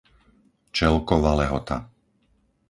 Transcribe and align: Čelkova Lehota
Čelkova 0.75 1.31
Lehota 1.39 1.77